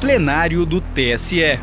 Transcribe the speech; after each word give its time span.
plenário 0.00 0.64
do 0.64 0.80
TSE. 0.80 1.60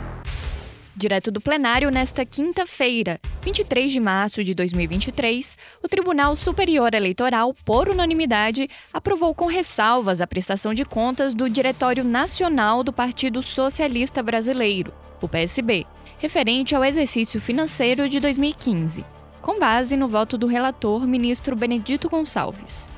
Direto 0.95 1.31
do 1.31 1.41
plenário, 1.41 1.89
nesta 1.89 2.23
quinta-feira, 2.23 3.19
23 3.41 3.91
de 3.91 3.99
março 3.99 4.43
de 4.43 4.53
2023, 4.53 5.57
o 5.83 5.87
Tribunal 5.87 6.35
Superior 6.35 6.93
Eleitoral, 6.93 7.51
por 7.65 7.89
unanimidade, 7.89 8.69
aprovou 8.93 9.33
com 9.33 9.47
ressalvas 9.47 10.21
a 10.21 10.27
prestação 10.27 10.71
de 10.71 10.85
contas 10.85 11.33
do 11.33 11.49
Diretório 11.49 12.03
Nacional 12.03 12.83
do 12.83 12.93
Partido 12.93 13.41
Socialista 13.41 14.21
Brasileiro, 14.21 14.93
o 15.19 15.27
PSB, 15.27 15.87
referente 16.19 16.75
ao 16.75 16.85
exercício 16.85 17.41
financeiro 17.41 18.07
de 18.07 18.19
2015, 18.19 19.03
com 19.41 19.59
base 19.59 19.97
no 19.97 20.07
voto 20.07 20.37
do 20.37 20.45
relator 20.45 21.07
ministro 21.07 21.55
Benedito 21.55 22.07
Gonçalves 22.07 22.96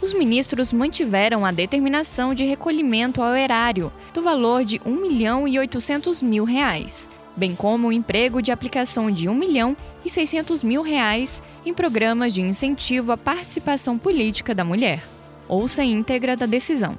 os 0.00 0.14
ministros 0.14 0.72
mantiveram 0.72 1.44
a 1.44 1.52
determinação 1.52 2.34
de 2.34 2.44
recolhimento 2.44 3.22
ao 3.22 3.36
erário 3.36 3.92
do 4.14 4.22
valor 4.22 4.64
de 4.64 4.80
1 4.84 4.96
milhão 5.00 5.46
e 5.46 5.58
800 5.58 6.22
mil 6.22 6.44
reais, 6.44 7.08
bem 7.36 7.54
como 7.54 7.88
o 7.88 7.92
emprego 7.92 8.40
de 8.40 8.50
aplicação 8.50 9.10
de 9.10 9.28
1 9.28 9.34
milhão 9.34 9.76
e 10.04 10.10
600 10.10 10.62
mil 10.62 10.82
reais 10.82 11.42
em 11.64 11.74
programas 11.74 12.32
de 12.32 12.40
incentivo 12.40 13.12
à 13.12 13.16
participação 13.16 13.98
política 13.98 14.54
da 14.54 14.64
mulher. 14.64 15.02
Ouça 15.46 15.84
íntegra 15.84 16.36
da 16.36 16.46
decisão. 16.46 16.98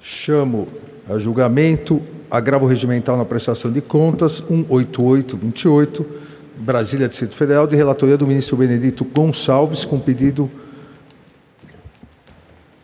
Chamo 0.00 0.66
a 1.08 1.18
julgamento 1.18 2.02
agravo 2.30 2.66
regimental 2.66 3.16
na 3.16 3.24
prestação 3.24 3.70
de 3.70 3.80
contas 3.80 4.40
18828, 4.40 6.06
Brasília, 6.58 7.08
Distrito 7.08 7.36
Federal, 7.36 7.66
de 7.66 7.76
relatoria 7.76 8.16
do 8.16 8.26
ministro 8.26 8.56
Benedito 8.56 9.04
Gonçalves, 9.04 9.84
com 9.84 10.00
pedido 10.00 10.50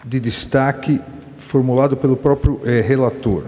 de 0.05 0.19
destaque 0.21 1.01
formulado 1.39 1.97
pelo 1.97 2.17
próprio 2.17 2.61
eh, 2.65 2.81
relator. 2.81 3.45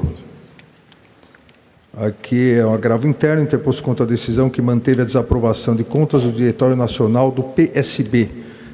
Aqui 1.97 2.55
é 2.55 2.67
um 2.67 2.75
agravo 2.75 3.07
interno 3.07 3.43
interposto 3.43 3.83
contra 3.83 4.05
a 4.05 4.09
decisão 4.09 4.51
que 4.51 4.61
manteve 4.61 5.03
a 5.03 5.05
desaprovação 5.05 5.77
de 5.77 5.85
contas 5.85 6.25
do 6.25 6.33
Diretório 6.33 6.75
Nacional 6.75 7.31
do 7.31 7.43
PSB, 7.43 8.29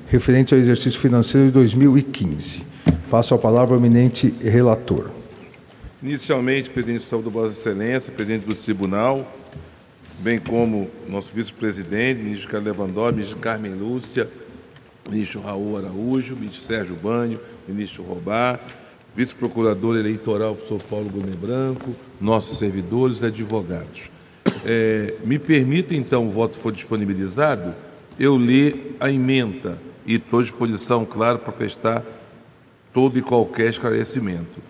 referente 0.08 0.54
ao 0.54 0.60
exercício 0.60 0.98
financeiro 0.98 1.48
de 1.48 1.52
2015. 1.52 2.62
Passo 3.10 3.34
a 3.34 3.38
palavra 3.38 3.74
ao 3.74 3.80
eminente 3.80 4.34
relator. 4.40 5.10
Inicialmente, 6.02 6.70
presidente 6.70 7.00
de 7.00 7.04
saúde 7.04 7.28
Vossa 7.28 7.52
Excelência, 7.52 8.10
presidente 8.10 8.46
do 8.46 8.54
Tribunal, 8.54 9.30
bem 10.20 10.38
como 10.38 10.88
nosso 11.06 11.30
vice-presidente, 11.34 12.22
ministro 12.22 12.48
Carlos 12.48 12.72
Lewandowski, 12.72 13.14
ministro 13.16 13.38
Carmen 13.38 13.74
Lúcia, 13.74 14.28
ministro 15.10 15.40
Raul 15.40 15.76
Araújo, 15.76 16.36
ministro 16.36 16.62
Sérgio 16.62 16.94
Banho, 16.94 17.40
ministro 17.66 18.02
Robar, 18.02 18.60
vice-procurador 19.14 19.96
eleitoral, 19.96 20.54
professor 20.54 20.82
Paulo 20.88 21.10
Gomes 21.10 21.34
Branco, 21.34 21.94
nossos 22.20 22.58
servidores 22.58 23.22
advogados. 23.22 24.10
É, 24.64 25.16
me 25.24 25.38
permita, 25.38 25.94
então, 25.94 26.28
o 26.28 26.30
voto 26.30 26.58
for 26.58 26.72
disponibilizado, 26.72 27.74
eu 28.18 28.36
ler 28.36 28.96
a 29.00 29.10
emenda 29.10 29.78
e 30.06 30.14
estou 30.14 30.40
à 30.40 30.42
disposição, 30.42 31.04
claro, 31.04 31.40
para 31.40 31.52
prestar 31.52 32.04
todo 32.92 33.18
e 33.18 33.22
qualquer 33.22 33.70
esclarecimento. 33.70 34.60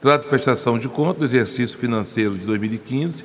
Trata 0.00 0.24
de 0.24 0.30
prestação 0.30 0.78
de 0.78 0.88
conta 0.88 1.20
do 1.20 1.24
exercício 1.24 1.78
financeiro 1.78 2.38
de 2.38 2.46
2015 2.46 3.24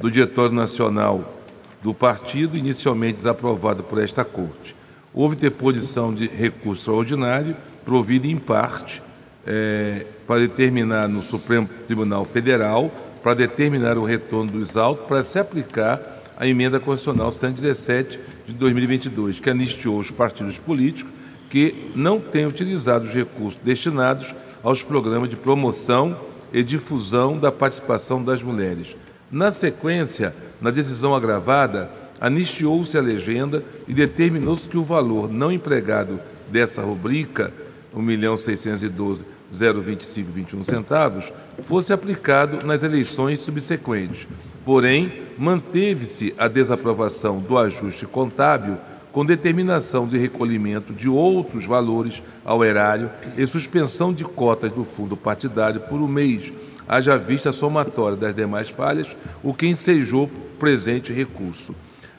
do 0.00 0.10
Diretório 0.10 0.54
Nacional 0.54 1.42
do 1.82 1.92
Partido, 1.92 2.56
inicialmente 2.56 3.16
desaprovado 3.16 3.82
por 3.82 4.02
esta 4.02 4.24
Corte. 4.24 4.74
Houve 5.14 5.36
deposição 5.36 6.12
de 6.12 6.26
recurso 6.26 6.80
extraordinário, 6.80 7.56
provido 7.84 8.26
em 8.26 8.36
parte 8.36 9.00
é, 9.46 10.06
para 10.26 10.40
determinar 10.40 11.08
no 11.08 11.22
Supremo 11.22 11.68
Tribunal 11.86 12.24
Federal, 12.24 12.90
para 13.22 13.34
determinar 13.34 13.96
o 13.96 14.04
retorno 14.04 14.50
dos 14.50 14.76
autos, 14.76 15.06
para 15.06 15.22
se 15.22 15.38
aplicar 15.38 16.20
a 16.36 16.48
emenda 16.48 16.80
constitucional 16.80 17.30
117 17.30 18.18
de 18.46 18.54
2022, 18.54 19.38
que 19.38 19.48
anistiou 19.48 20.00
os 20.00 20.10
partidos 20.10 20.58
políticos 20.58 21.12
que 21.48 21.92
não 21.94 22.18
têm 22.18 22.46
utilizado 22.46 23.06
os 23.06 23.14
recursos 23.14 23.60
destinados 23.62 24.34
aos 24.64 24.82
programas 24.82 25.30
de 25.30 25.36
promoção 25.36 26.18
e 26.52 26.62
difusão 26.64 27.38
da 27.38 27.52
participação 27.52 28.22
das 28.22 28.42
mulheres. 28.42 28.96
Na 29.30 29.52
sequência, 29.52 30.34
na 30.60 30.70
decisão 30.70 31.14
agravada, 31.14 31.88
anistiou-se 32.20 32.96
a 32.96 33.00
legenda 33.00 33.64
e 33.86 33.94
determinou-se 33.94 34.68
que 34.68 34.78
o 34.78 34.84
valor 34.84 35.32
não 35.32 35.52
empregado 35.52 36.18
dessa 36.50 36.82
rubrica, 36.82 37.52
1.612.025,21 37.96 40.64
centavos, 40.64 41.32
fosse 41.64 41.92
aplicado 41.92 42.66
nas 42.66 42.82
eleições 42.82 43.40
subsequentes. 43.40 44.26
Porém, 44.64 45.22
manteve-se 45.38 46.34
a 46.38 46.48
desaprovação 46.48 47.38
do 47.40 47.58
ajuste 47.58 48.06
contábil 48.06 48.78
com 49.12 49.24
determinação 49.24 50.08
de 50.08 50.18
recolhimento 50.18 50.92
de 50.92 51.08
outros 51.08 51.64
valores 51.64 52.20
ao 52.44 52.64
erário 52.64 53.08
e 53.36 53.46
suspensão 53.46 54.12
de 54.12 54.24
cotas 54.24 54.72
do 54.72 54.84
fundo 54.84 55.16
partidário 55.16 55.82
por 55.82 56.00
um 56.00 56.08
mês, 56.08 56.52
haja 56.88 57.16
vista 57.16 57.50
a 57.50 57.52
somatória 57.52 58.16
das 58.16 58.34
demais 58.34 58.68
falhas, 58.68 59.06
o 59.40 59.54
que 59.54 59.68
ensejou 59.68 60.28
presente 60.58 61.12
recurso. 61.12 61.72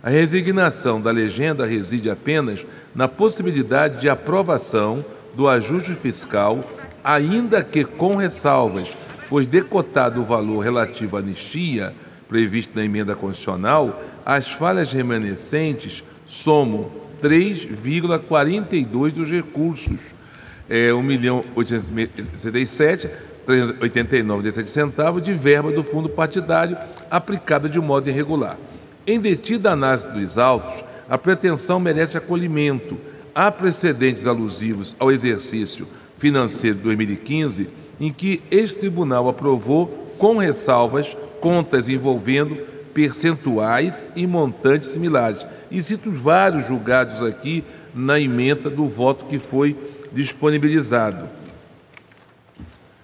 A 0.06 0.10
resignação 0.12 1.02
da 1.02 1.10
legenda 1.10 1.66
reside 1.66 2.12
apenas 2.12 2.64
na 2.94 3.08
possibilidade 3.08 4.00
de 4.00 4.08
aprovação 4.08 5.04
do 5.34 5.48
ajuste 5.48 5.96
fiscal, 5.96 6.64
ainda 7.04 7.64
que 7.64 7.84
com 7.84 8.16
ressalvas, 8.16 8.96
pois 9.28 9.48
decotado 9.48 10.22
o 10.22 10.24
valor 10.24 10.60
relativo 10.60 11.18
à 11.18 11.22
anistia 11.22 11.92
previsto 12.30 12.76
na 12.76 12.86
emenda 12.86 13.16
constitucional, 13.16 14.00
as 14.24 14.52
falhas 14.52 14.94
remanescentes 14.94 16.04
somam 16.24 16.92
3,42 17.20 19.12
dos 19.12 19.32
recursos, 19.32 20.14
é, 20.70 20.94
1 20.94 21.02
milhão 21.02 21.44
877 21.56 23.10
389,17 23.48 24.68
centavos 24.68 25.24
de 25.24 25.34
verba 25.34 25.72
do 25.72 25.84
fundo 25.84 26.10
partidário 26.10 26.78
aplicada 27.10 27.68
de 27.68 27.80
modo 27.80 28.08
irregular. 28.08 28.56
Em 29.08 29.20
detida 29.20 29.72
análise 29.72 30.08
dos 30.08 30.38
autos, 30.38 30.84
a 31.08 31.18
pretensão 31.18 31.80
merece 31.80 32.18
acolhimento. 32.18 32.98
Há 33.34 33.52
precedentes 33.52 34.26
alusivos 34.26 34.96
ao 34.98 35.12
exercício 35.12 35.88
financeiro 36.18 36.78
de 36.78 36.84
2015 36.84 37.68
em 38.00 38.12
que 38.12 38.42
este 38.50 38.80
tribunal 38.80 39.30
aprovou, 39.30 40.16
com 40.18 40.38
ressalvas, 40.38 41.16
contas 41.40 41.88
envolvendo 41.88 42.56
percentuais 42.94 44.06
e 44.16 44.26
montantes 44.26 44.90
similares. 44.90 45.46
E 45.70 45.82
cito 45.84 46.12
vários 46.12 46.66
julgados 46.66 47.22
aqui 47.22 47.64
na 47.94 48.20
emenda 48.20 48.70
do 48.70 48.88
voto 48.88 49.26
que 49.26 49.40
foi 49.40 49.76
disponibilizado. 50.12 51.30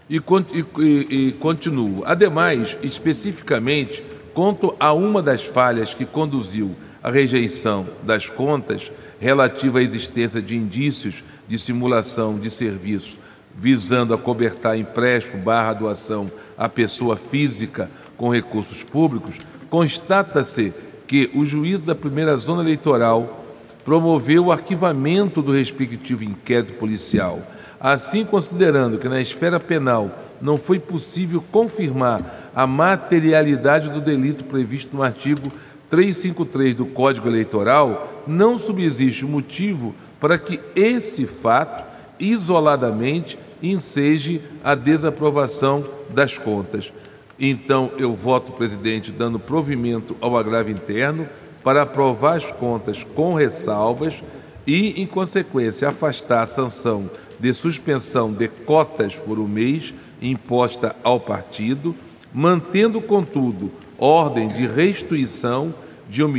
E, 0.10 0.18
e, 0.18 1.28
e 1.28 1.32
continuo. 1.34 2.04
Ademais, 2.06 2.76
especificamente, 2.82 4.04
quanto 4.34 4.76
a 4.80 4.94
uma 4.94 5.22
das 5.22 5.44
falhas 5.44 5.94
que 5.94 6.06
conduziu 6.06 6.76
à 7.04 7.10
rejeição 7.10 7.88
das 8.04 8.28
contas 8.28 8.92
relativa 9.20 9.80
à 9.80 9.82
existência 9.82 10.42
de 10.42 10.56
indícios 10.56 11.24
de 11.48 11.58
simulação 11.60 12.40
de 12.40 12.50
serviço 12.50 13.20
visando 13.56 14.14
acobertar 14.14 14.78
empréstimo 14.78 15.42
barra 15.44 15.74
doação 15.74 16.32
à 16.58 16.70
pessoa 16.70 17.16
física 17.18 17.90
com 18.18 18.30
recursos 18.30 18.84
públicos, 18.84 19.38
constata-se 19.70 20.74
que 21.08 21.30
o 21.34 21.46
juiz 21.46 21.82
da 21.82 21.96
primeira 21.96 22.36
zona 22.38 22.62
eleitoral 22.62 23.46
promoveu 23.84 24.46
o 24.46 24.52
arquivamento 24.52 25.42
do 25.42 25.52
respectivo 25.52 26.24
inquérito 26.24 26.74
policial, 26.74 27.42
assim 27.80 28.24
considerando 28.24 28.98
que 28.98 29.10
na 29.10 29.20
esfera 29.20 29.60
penal 29.60 30.12
não 30.40 30.58
foi 30.58 30.80
possível 30.80 31.44
confirmar 31.52 32.41
a 32.56 32.68
materialidade 32.68 33.90
do 33.90 34.02
delito 34.02 34.44
previsto 34.44 34.96
no 34.96 35.04
artigo 35.04 35.52
353 35.90 36.76
do 36.76 36.86
Código 36.86 37.28
Eleitoral, 37.28 38.24
não 38.26 38.58
subsiste 38.58 39.26
motivo 39.26 39.94
para 40.20 40.38
que 40.38 40.60
esse 40.76 41.26
fato, 41.26 41.84
isoladamente, 42.20 43.38
enseje 43.62 44.42
a 44.64 44.74
desaprovação 44.74 45.84
das 46.10 46.38
contas. 46.38 46.94
Então, 47.40 47.92
eu 47.98 48.14
voto, 48.14 48.52
presidente, 48.52 49.12
dando 49.12 49.40
provimento 49.40 50.16
ao 50.22 50.38
agravo 50.38 50.70
interno 50.70 51.28
para 51.64 51.82
aprovar 51.82 52.38
as 52.38 52.52
contas 52.52 53.04
com 53.16 53.34
ressalvas 53.34 54.24
e, 54.66 55.02
em 55.02 55.06
consequência, 55.06 55.90
afastar 55.90 56.44
a 56.44 56.48
sanção 56.48 57.10
de 57.40 57.52
suspensão 57.54 58.32
de 58.32 58.48
cotas 58.48 59.16
por 59.16 59.40
um 59.40 59.48
mês 59.48 59.94
imposta 60.22 60.96
ao 61.04 61.20
partido, 61.20 61.96
mantendo, 62.34 63.02
contudo, 63.02 63.70
ordem 63.98 64.48
de 64.48 64.66
restituição 64.68 65.74
de 66.10 66.24
R$ 66.24 66.30